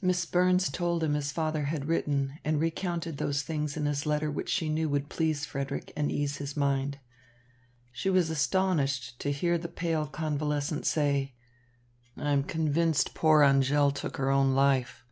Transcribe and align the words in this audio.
Miss 0.00 0.24
Burns 0.24 0.70
told 0.70 1.04
him 1.04 1.12
his 1.12 1.30
father 1.32 1.64
had 1.64 1.84
written 1.84 2.38
and 2.46 2.58
recounted 2.58 3.18
those 3.18 3.42
things 3.42 3.76
in 3.76 3.84
his 3.84 4.06
letter 4.06 4.30
which 4.30 4.48
she 4.48 4.70
knew 4.70 4.88
would 4.88 5.10
please 5.10 5.44
Frederick 5.44 5.92
and 5.94 6.10
ease 6.10 6.38
his 6.38 6.56
mind. 6.56 6.98
She 7.92 8.08
was 8.08 8.30
astonished 8.30 9.18
to 9.20 9.30
hear 9.30 9.58
the 9.58 9.68
pale 9.68 10.06
convalescent 10.06 10.86
say: 10.86 11.34
"I 12.16 12.30
am 12.30 12.42
convinced 12.44 13.12
poor 13.12 13.42
Angèle 13.42 13.92
took 13.94 14.16
her 14.16 14.30
own 14.30 14.54
life. 14.54 15.04